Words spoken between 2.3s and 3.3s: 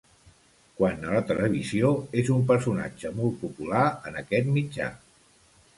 un personatge